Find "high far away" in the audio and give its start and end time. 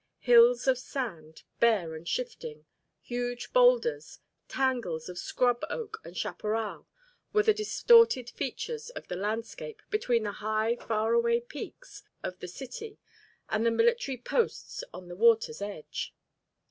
10.31-11.39